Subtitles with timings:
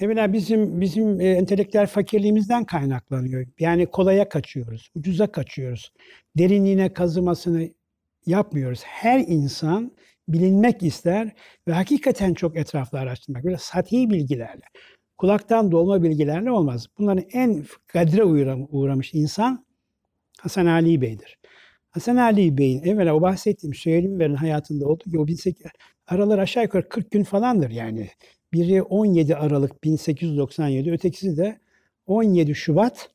[0.00, 3.46] Evvela bizim bizim e, entelektüel fakirliğimizden kaynaklanıyor.
[3.58, 5.92] Yani kolaya kaçıyoruz, ucuza kaçıyoruz.
[6.38, 7.68] Derinliğine kazımasını
[8.26, 8.82] yapmıyoruz.
[8.84, 9.92] Her insan
[10.28, 11.30] bilinmek ister
[11.68, 13.44] ve hakikaten çok etraflı araştırmak.
[13.44, 14.62] Böyle sati bilgilerle,
[15.18, 16.86] kulaktan dolma bilgilerle olmaz.
[16.98, 19.66] Bunların en kadre uğram- uğramış insan
[20.40, 21.38] Hasan Ali Bey'dir.
[21.90, 25.66] Hasan Ali Bey'in evvela o bahsettiğim Süheyl'in hayatında olduğu gibi o 18
[26.06, 28.10] aralar aşağı yukarı 40 gün falandır yani.
[28.56, 31.58] Biri 17 Aralık 1897, ötekisi de
[32.06, 33.10] 17 Şubat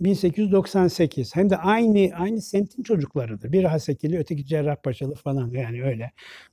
[0.00, 1.36] 1898.
[1.36, 3.52] Hem de aynı aynı semtin çocuklarıdır.
[3.52, 6.10] Biri Hasekili, öteki Cerrahpaşalı falan yani öyle.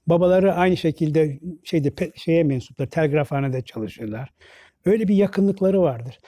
[0.07, 4.29] Babaları aynı şekilde şeyde şeye mensuplar, telgrafhanede çalışırlar.
[4.85, 6.19] Öyle bir yakınlıkları vardır.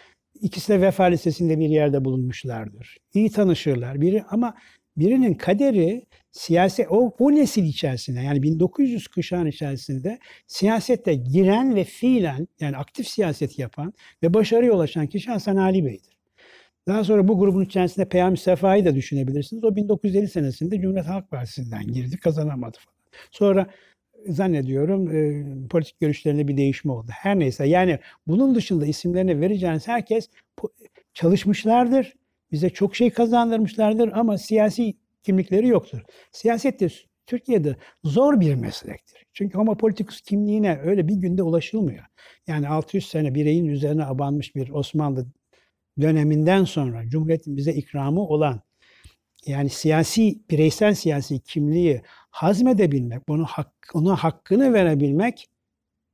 [0.41, 2.97] İkisi de Vefa Lisesi'nde bir yerde bulunmuşlardır.
[3.13, 4.01] İyi tanışırlar.
[4.01, 4.55] Biri ama
[4.97, 12.47] birinin kaderi siyasi o bu nesil içerisinde yani 1900 kuşağın içerisinde siyasette giren ve fiilen
[12.59, 16.17] yani aktif siyaset yapan ve başarıya ulaşan kişi Hasan Ali Bey'dir.
[16.87, 19.63] Daha sonra bu grubun içerisinde Peyami Sefa'yı da düşünebilirsiniz.
[19.63, 22.97] O 1950 senesinde Cumhuriyet Halk Partisi'nden girdi, kazanamadı falan.
[23.31, 23.67] Sonra
[24.27, 27.11] zannediyorum e, politik görüşlerinde bir değişme oldu.
[27.11, 30.29] Her neyse yani bunun dışında isimlerini vereceğiniz herkes
[31.13, 32.13] çalışmışlardır.
[32.51, 35.99] Bize çok şey kazandırmışlardır ama siyasi kimlikleri yoktur.
[36.31, 36.87] Siyaset de
[37.27, 39.25] Türkiye'de zor bir meslektir.
[39.33, 42.05] Çünkü homo politicus kimliğine öyle bir günde ulaşılmıyor.
[42.47, 45.27] Yani 600 sene bireyin üzerine abanmış bir Osmanlı
[46.01, 48.61] döneminden sonra Cumhuriyet'in bize ikramı olan
[49.45, 55.49] yani siyasi, bireysel siyasi kimliği hazmedebilmek, bunu hak, ona hakkını verebilmek,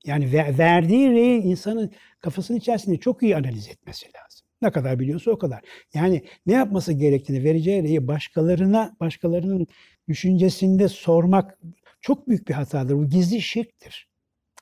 [0.06, 4.47] yani ve- verdiği reyi insanın kafasının içerisinde çok iyi analiz etmesi lazım.
[4.62, 5.62] Ne kadar biliyorsa o kadar.
[5.94, 9.68] Yani ne yapması gerektiğini, vereceği reyi başkalarına, başkalarının
[10.08, 11.60] düşüncesinde sormak
[12.02, 12.96] çok büyük bir hatadır.
[12.96, 14.08] Bu gizli şirktir.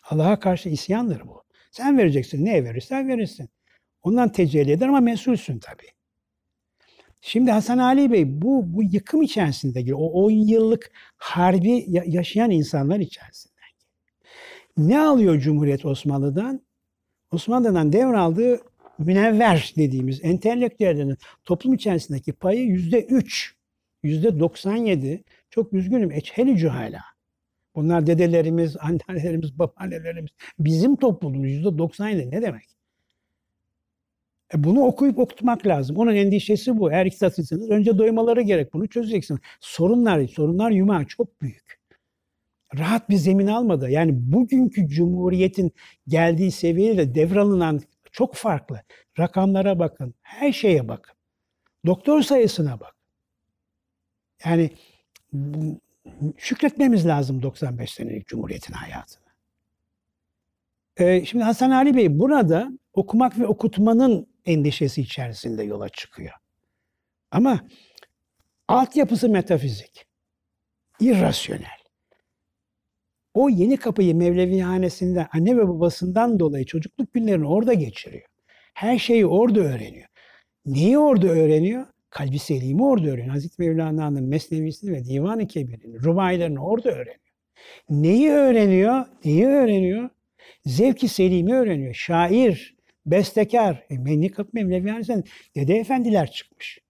[0.09, 1.43] Allah'a karşı isyandır bu.
[1.71, 3.49] Sen vereceksin, neye verirsen verirsin.
[4.03, 5.87] Ondan tecelli eder ama mesulsün tabii.
[7.21, 9.97] Şimdi Hasan Ali Bey bu, bu yıkım içerisinde giriyor.
[10.01, 14.89] O 10 yıllık harbi ya- yaşayan insanlar içerisinden giriyor.
[14.89, 16.61] Ne alıyor Cumhuriyet Osmanlı'dan?
[17.31, 18.59] Osmanlı'dan devraldığı
[18.99, 23.55] münevver dediğimiz entelektüellerin toplum içerisindeki payı yüzde üç,
[24.03, 25.23] yüzde 97.
[25.49, 26.11] Çok üzgünüm.
[26.11, 27.01] Eçheli cühala.
[27.75, 28.77] Bunlar dedelerimiz,
[29.09, 30.31] annelerimiz, babaannelerimiz.
[30.59, 32.75] Bizim toplumumuz yüzde 97 ne demek?
[34.53, 35.97] E bunu okuyup okutmak lazım.
[35.97, 36.91] Onun endişesi bu.
[36.91, 38.73] Eğer iktidatsızsanız önce doymaları gerek.
[38.73, 39.39] Bunu çözeceksin.
[39.59, 41.79] Sorunlar, sorunlar yumağı çok büyük.
[42.77, 43.89] Rahat bir zemin almadı.
[43.89, 45.71] Yani bugünkü cumhuriyetin
[46.07, 47.81] geldiği seviyeyle devralınan
[48.15, 48.81] çok farklı.
[49.19, 50.15] Rakamlara bakın.
[50.21, 51.15] Her şeye bakın.
[51.85, 52.95] Doktor sayısına bak.
[54.45, 54.71] Yani
[56.37, 59.25] şükretmemiz lazım 95 senelik cumhuriyetin hayatına.
[60.97, 66.33] Ee, şimdi Hasan Ali Bey burada okumak ve okutmanın endişesi içerisinde yola çıkıyor.
[67.31, 67.67] Ama
[68.67, 70.05] altyapısı metafizik,
[70.99, 71.84] irrasyonel.
[73.35, 78.25] O yeni kapıyı Mevlevihanesi'nde anne ve babasından dolayı çocukluk günlerini orada geçiriyor.
[78.73, 80.07] Her şeyi orada öğreniyor.
[80.65, 81.85] Neyi orada öğreniyor?
[82.09, 83.33] Kalbi selimi orada öğreniyor.
[83.33, 87.19] Hazreti Mevlana'nın Mesnevisini ve Divan-ı Kebir'ini, Rubaylarını orada öğreniyor.
[87.89, 89.05] Neyi öğreniyor?
[89.25, 90.09] Neyi öğreniyor?
[90.65, 91.93] Zevki selimi öğreniyor.
[91.93, 92.75] Şair,
[93.05, 93.83] bestekar.
[93.89, 95.23] E, Menni Kapı Mevlevihanesi'nden
[95.55, 96.84] Dede Efendiler çıkmış.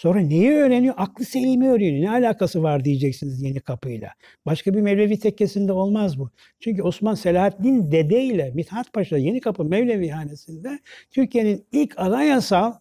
[0.00, 0.94] Sonra neyi öğreniyor?
[0.96, 2.04] Aklı selimi öğreniyor.
[2.04, 4.10] Ne alakası var diyeceksiniz yeni kapıyla.
[4.46, 6.30] Başka bir Mevlevi tekkesinde olmaz bu.
[6.60, 10.78] Çünkü Osman Selahaddin Dede ile Mithat Paşa Yeni Kapı Mevlevihanesi'nde
[11.10, 12.74] Türkiye'nin ilk anayasal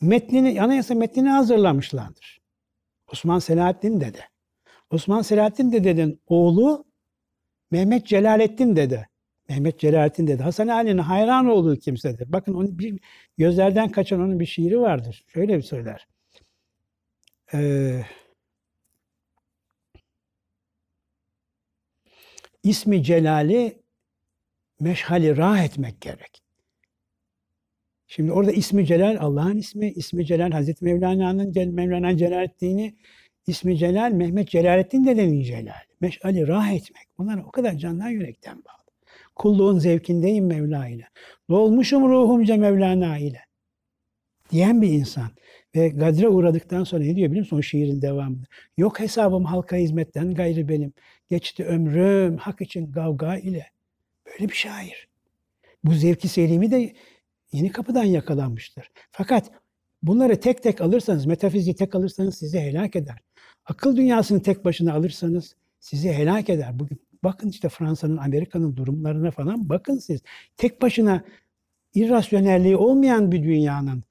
[0.00, 2.40] metnini, anayasa metnini hazırlamışlardır.
[3.12, 4.22] Osman Selahaddin Dede.
[4.90, 6.84] Osman Selahaddin Dede'nin oğlu
[7.70, 9.06] Mehmet Celalettin Dede.
[9.50, 10.42] Mehmet Celalettin Dede.
[10.42, 12.32] Hasan Ali'nin hayran olduğu kimsedir.
[12.32, 13.00] Bakın onun bir
[13.38, 15.24] gözlerden kaçan onun bir şiiri vardır.
[15.26, 16.08] Şöyle bir söyler.
[17.54, 18.02] Ee,
[22.62, 23.82] ismi Celali
[24.80, 26.42] meşhali rah etmek gerek.
[28.06, 32.96] Şimdi orada ismi Celal Allah'ın ismi, ismi Celal Hazreti Mevlana'nın Mevlana Celaleddin'i
[33.46, 35.90] ismi Celal Mehmet Celalettin dedenin Celal.
[36.00, 37.06] Meşali rah etmek.
[37.18, 38.79] Bunlar o kadar candan yürekten bağlı.
[39.40, 41.08] Kulluğun zevkindeyim Mevla ile.
[41.50, 43.40] Dolmuşum ruhumca Mevlana ile.
[44.50, 45.30] Diyen bir insan.
[45.76, 48.46] Ve gadre uğradıktan sonra ne diyor biliyor musun o şiirin devamında?
[48.76, 50.92] Yok hesabım halka hizmetten gayrı benim.
[51.30, 53.66] Geçti ömrüm hak için kavga ile.
[54.26, 55.08] Böyle bir şair.
[55.84, 56.92] Bu zevki selimi de
[57.52, 58.90] yeni kapıdan yakalanmıştır.
[59.10, 59.50] Fakat
[60.02, 63.18] bunları tek tek alırsanız, metafiziği tek alırsanız sizi helak eder.
[63.64, 66.78] Akıl dünyasını tek başına alırsanız sizi helak eder.
[66.78, 70.20] Bugün Bakın işte Fransa'nın, Amerika'nın durumlarına falan bakın siz.
[70.56, 71.24] Tek başına
[71.94, 74.04] irrasyonelliği olmayan bir dünyanın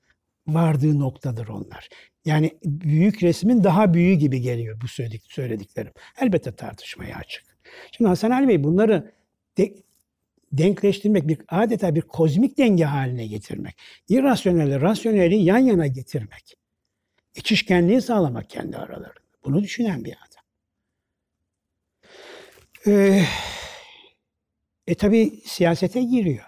[0.48, 1.90] vardığı noktadır onlar.
[2.26, 5.92] Yani büyük resmin daha büyüğü gibi geliyor bu söyledik, söylediklerim.
[6.22, 7.44] Elbette tartışmaya açık.
[7.92, 9.12] Şimdi Hasan Ali Bey bunları
[9.58, 9.76] de,
[10.52, 13.78] denkleştirmek, bir adeta bir kozmik denge haline getirmek,
[14.10, 16.56] irrasyoneli, rasyoneli yan yana getirmek,
[17.34, 19.20] geçişkenliği sağlamak kendi aralarında.
[19.46, 20.29] Bunu düşünen bir adam.
[22.88, 23.22] Ee,
[24.88, 26.46] e tabi siyasete giriyor.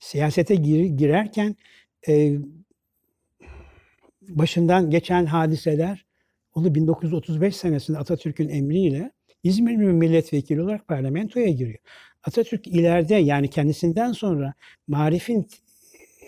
[0.00, 1.56] Siyasete gir, girerken
[2.08, 2.32] e,
[4.28, 6.06] başından geçen hadiseler
[6.54, 11.78] onu 1935 senesinde Atatürk'ün emriyle İzmir milletvekili olarak parlamentoya giriyor.
[12.24, 14.54] Atatürk ileride yani kendisinden sonra
[14.86, 15.48] marifin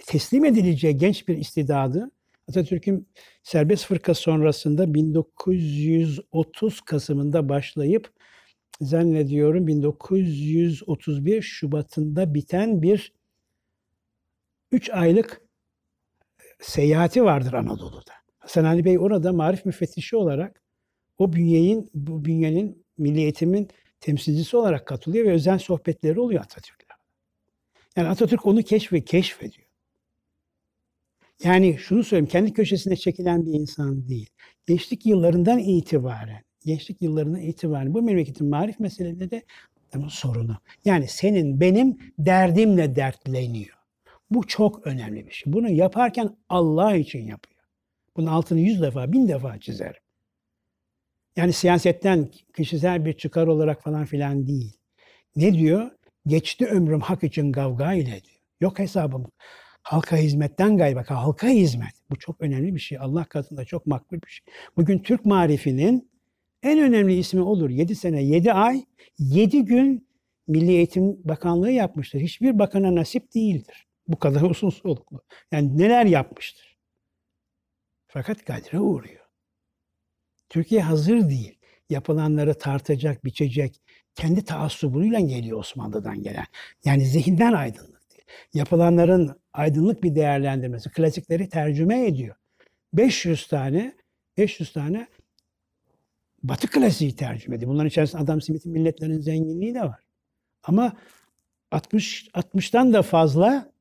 [0.07, 2.11] teslim edileceği genç bir istidadı
[2.49, 3.09] Atatürk'ün
[3.43, 8.11] serbest fırka sonrasında 1930 Kasım'ında başlayıp
[8.81, 13.13] zannediyorum 1931 Şubat'ında biten bir
[14.73, 15.43] 3 aylık
[16.61, 18.13] seyahati vardır Anadolu'da.
[18.39, 20.63] Hasan Ali Bey orada marif müfettişi olarak
[21.19, 23.69] o bünyenin, bu bünyenin milli eğitimin
[24.01, 26.91] temsilcisi olarak katılıyor ve özel sohbetleri oluyor Atatürk'le.
[27.97, 29.67] Yani Atatürk onu keşfe, keşfediyor.
[31.45, 34.31] Yani şunu söyleyeyim, kendi köşesine çekilen bir insan değil.
[34.67, 39.43] Gençlik yıllarından itibaren, gençlik yıllarından itibaren bu memleketin marif meseleleri de
[40.09, 40.57] sorunu.
[40.85, 43.77] Yani senin benim derdimle dertleniyor.
[44.31, 45.53] Bu çok önemli bir şey.
[45.53, 47.61] Bunu yaparken Allah için yapıyor.
[48.17, 50.03] Bunun altını yüz defa, bin defa çizerim.
[51.37, 54.77] Yani siyasetten kişisel bir çıkar olarak falan filan değil.
[55.37, 55.91] Ne diyor?
[56.27, 58.41] Geçti ömrüm hak için kavga ile diyor.
[58.61, 59.27] Yok hesabım.
[59.83, 61.05] Halka hizmetten gayba.
[61.09, 61.93] Halka hizmet.
[62.11, 62.99] Bu çok önemli bir şey.
[62.99, 64.55] Allah katında çok makbul bir şey.
[64.77, 66.11] Bugün Türk marifinin
[66.63, 67.71] en önemli ismi olur.
[67.71, 68.85] 7 sene, 7 ay,
[69.19, 70.09] 7 gün
[70.49, 72.21] Milli Eğitim Bakanlığı yapmıştır.
[72.21, 73.87] Hiçbir bakana nasip değildir.
[74.09, 75.23] Bu kadar uzun soluklu.
[75.53, 76.79] Yani neler yapmıştır.
[78.07, 79.27] Fakat kadre uğruyor.
[80.49, 81.59] Türkiye hazır değil.
[81.91, 83.83] Yapılanları tartacak, biçecek,
[84.15, 86.45] kendi taassubuyla geliyor Osmanlı'dan gelen.
[86.85, 88.23] Yani zihinden aydınlık değil.
[88.55, 92.37] Yapılanların aydınlık bir değerlendirmesi, klasikleri tercüme ediyor.
[92.93, 93.95] 500 tane
[94.37, 95.09] 500 tane
[96.43, 97.71] Batı klasiği tercüme ediyor.
[97.71, 100.01] Bunların içerisinde Adam Smith'in milletlerin zenginliği de var.
[100.63, 100.97] Ama
[101.71, 103.73] 60 60'tan da fazla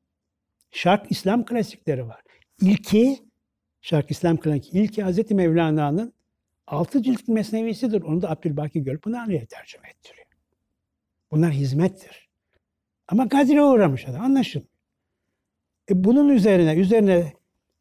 [0.70, 2.20] Şark İslam klasikleri var.
[2.60, 3.18] İlki
[3.80, 6.12] Şark İslam klasik ilki Hazreti Mevlana'nın
[6.66, 8.02] altı cilt mesnevisidir.
[8.02, 10.26] Onu da Abdülbaki Gölpınarlı'ya tercüme ettiriyor.
[11.30, 12.28] Bunlar hizmettir.
[13.08, 14.70] Ama kadire uğramış adam anlaşılmıyor.
[15.90, 17.32] E bunun üzerine üzerine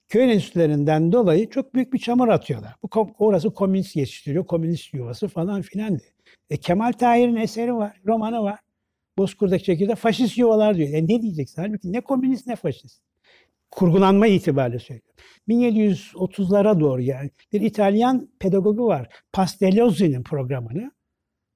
[0.10, 2.76] köy enstitülerinden dolayı çok büyük bir çamur atıyorlar.
[2.84, 6.10] Bu orası komünist yetiştiriyor, komünist yuvası falan filan diye.
[6.50, 8.60] E Kemal Tahir'in eseri var, romanı var.
[9.18, 10.90] Bozkur'daki şekilde faşist yuvalar diyor.
[10.90, 11.62] E ne diyeceksin?
[11.62, 13.02] Halbuki ne komünist ne faşist.
[13.72, 15.10] Kurgulanma itibariyle söylüyorum.
[15.48, 19.10] 1730'lara doğru yani bir İtalyan pedagogu var.
[19.34, 20.92] Pastelozzi'nin programını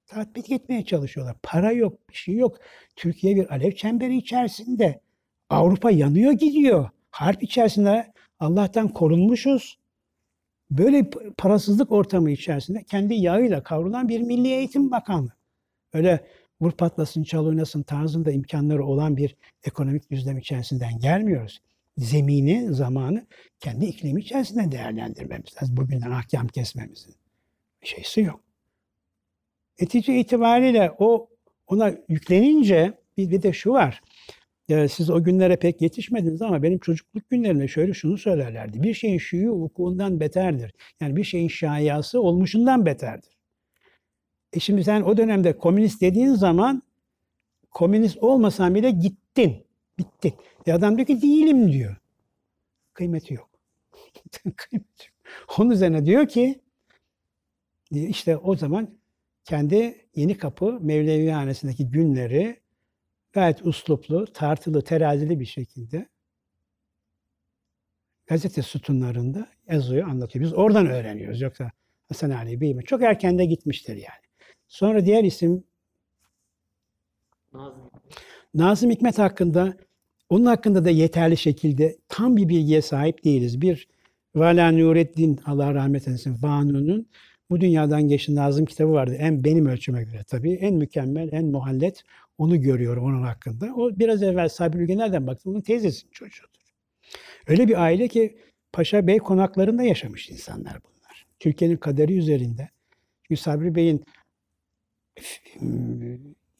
[0.08, 1.36] tatbik etmeye çalışıyorlar.
[1.44, 2.58] Para yok, bir şey yok.
[2.96, 5.02] Türkiye bir alev çemberi içerisinde.
[5.50, 6.90] Avrupa yanıyor gidiyor.
[7.12, 9.78] Harp içerisinde Allah'tan korunmuşuz.
[10.72, 15.34] Böyle parasızlık ortamı içerisinde kendi yağıyla kavrulan bir Milli Eğitim Bakanlığı.
[15.94, 16.28] Öyle
[16.62, 21.62] vur patlasın, çal oynasın tarzında imkanları olan bir ekonomik düzlem içerisinden gelmiyoruz.
[21.98, 23.26] Zemini, zamanı
[23.60, 25.78] kendi iklimi içerisinde değerlendirmemiz lazım.
[25.78, 27.16] Bugünden ahkam kesmemizin
[27.82, 28.40] şeysi yok.
[29.82, 31.30] Netice itibariyle o
[31.68, 34.02] ona yüklenince bir, bir de şu var.
[34.68, 38.84] Ya siz o günlere pek yetişmediniz ama benim çocukluk günlerimde şöyle şunu söylerlerdi.
[38.84, 40.74] Bir şeyin şuyu vukuundan beterdir.
[41.02, 43.38] Yani bir şeyin şayası olmuşundan beterdir.
[44.54, 46.84] E şimdi sen o dönemde komünist dediğin zaman
[47.72, 49.66] komünist olmasan bile gittin.
[50.00, 50.34] Bittin.
[50.68, 51.96] E adam diyor ki değilim diyor.
[52.94, 53.50] Kıymeti yok.
[54.56, 55.58] Kıymeti yok.
[55.58, 56.62] Onun üzerine diyor ki
[57.92, 58.90] işte o zaman
[59.46, 62.63] kendi Yeni Kapı Mevlevihanesi'ndeki günleri
[63.34, 66.08] gayet usluplu, tartılı, terazili bir şekilde
[68.28, 70.46] gazete sütunlarında yazıyor, anlatıyor.
[70.46, 71.42] Biz oradan öğreniyoruz.
[71.42, 71.72] Yoksa
[72.08, 74.24] Hasan Ali Bey çok erken de gitmiştir yani.
[74.68, 75.64] Sonra diğer isim
[77.54, 77.92] Nazım.
[78.54, 79.78] Nazım Hikmet hakkında
[80.30, 83.62] onun hakkında da yeterli şekilde tam bir bilgiye sahip değiliz.
[83.62, 83.88] Bir
[84.36, 87.08] Vala Nureddin Allah rahmet eylesin Banu'nun
[87.50, 89.16] bu dünyadan geçti Nazım kitabı vardı.
[89.20, 92.04] En benim ölçüme göre tabii en mükemmel, en muhallet
[92.38, 93.76] onu görüyorum onun hakkında.
[93.76, 95.50] O biraz evvel Sabri nereden baktı?
[95.50, 96.50] Onun teyzesinin çocuğudur.
[97.48, 98.38] Öyle bir aile ki
[98.74, 101.26] Paşa Bey konaklarında yaşamış insanlar bunlar.
[101.40, 102.70] Türkiye'nin kaderi üzerinde.
[103.24, 104.04] Çünkü Sabri Bey'in
[105.20, 105.60] f-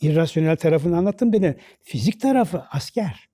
[0.02, 1.58] irrasyonel tarafını anlattım bile.
[1.82, 3.30] Fizik tarafı asker.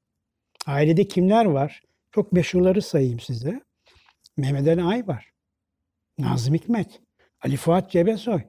[0.65, 1.84] Ailede kimler var?
[2.12, 3.62] Çok meşhurları sayayım size.
[4.38, 5.31] Mehmet Ali Aybar,
[6.17, 7.01] Nazım Hikmet,
[7.41, 8.41] Ali Fuat Cebesoy,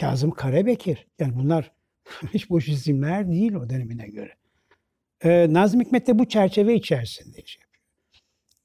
[0.00, 1.06] Kazım Karabekir.
[1.18, 1.72] Yani bunlar
[2.34, 4.32] hiç boş isimler değil o dönemine göre.
[5.24, 7.82] Ee, Nazım Hikmet de bu çerçeve içerisinde iş yapıyor.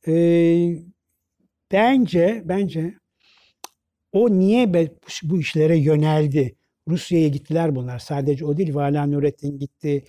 [0.07, 0.83] Ee,
[1.71, 2.93] bence, bence
[4.11, 4.73] o niye
[5.23, 6.55] bu işlere yöneldi?
[6.87, 7.99] Rusya'ya gittiler bunlar.
[7.99, 8.75] Sadece o değil.
[8.75, 10.03] Vala Nurettin gitti,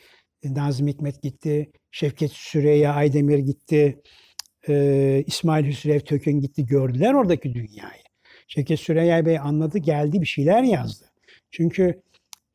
[0.44, 4.02] Nazım Hikmet gitti, Şevket Süreyya Aydemir gitti,
[4.68, 6.66] e, İsmail Hüsrev Tökün gitti.
[6.66, 8.02] Gördüler oradaki dünyayı.
[8.48, 11.04] Şevket Süreyya Bey anladı, geldi bir şeyler yazdı.
[11.50, 12.02] Çünkü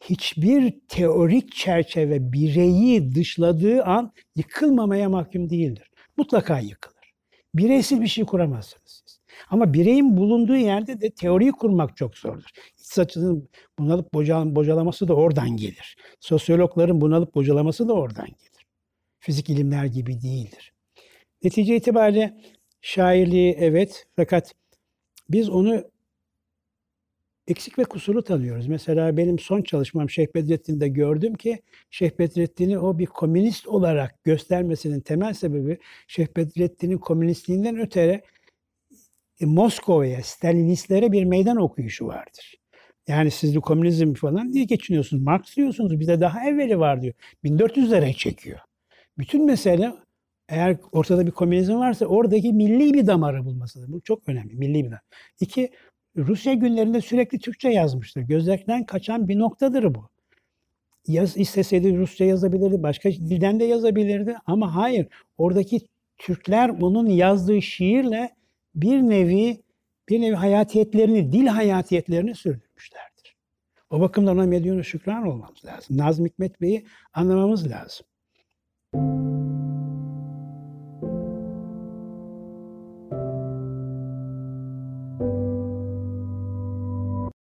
[0.04, 5.92] hiçbir teorik çerçeve bireyi dışladığı an yıkılmamaya mahkum değildir.
[6.18, 7.13] Mutlaka yıkılır.
[7.56, 9.20] Bireysel bir şey kuramazsınız siz.
[9.50, 12.50] Ama bireyin bulunduğu yerde de teoriyi kurmak çok zordur.
[12.77, 13.50] İktisatçının
[13.80, 15.98] bunalıp bocal- bocalaması da oradan gelir.
[16.20, 18.66] Sosyologların bunalıp bocalaması da oradan gelir.
[19.20, 20.74] Fizik ilimler gibi değildir.
[21.44, 22.38] Netice itibariyle
[22.82, 24.54] şairliği evet fakat
[25.30, 25.84] biz onu
[27.48, 28.68] eksik ve kusurlu tanıyoruz.
[28.68, 35.00] Mesela benim son çalışmam Şeyh Bedrettin'de gördüm ki Şeyh Bedrettin'i o bir komünist olarak göstermesinin
[35.00, 35.77] temel sebebi
[36.08, 38.22] Şeyh Bedrettin'in komünistliğinden öteye
[39.42, 42.56] e, Moskova'ya, Stalinistlere bir meydan okuyuşu vardır.
[43.08, 45.24] Yani siz de komünizm falan diye geçiniyorsunuz.
[45.24, 46.00] Marx diyorsunuz.
[46.00, 47.13] Bir de daha evveli var diyor.
[47.44, 48.60] 1400'lere çekiyor.
[49.18, 49.94] Bütün mesele
[50.50, 53.92] eğer ortada bir komünizm varsa oradaki milli bir damarı bulmasıdır.
[53.92, 54.56] Bu çok önemli.
[54.56, 55.01] Milli bir damar.
[55.39, 55.70] İki,
[56.18, 58.22] Rusya günlerinde sürekli Türkçe yazmıştır.
[58.22, 60.10] Gözlerden kaçan bir noktadır bu.
[61.08, 65.08] Yaz isteseydi Rusça yazabilirdi, başka dilden de yazabilirdi ama hayır.
[65.38, 65.80] Oradaki
[66.18, 68.30] Türkler bunun yazdığı şiirle
[68.76, 69.62] bir nevi
[70.10, 73.36] bir nevi hayatiyetlerini, dil hayatiyetlerini sürdürmüşlerdir.
[73.90, 75.98] O bakımdan ona medyonu şükran olmamız lazım.
[75.98, 78.06] Nazım Hikmet Bey'i anlamamız lazım.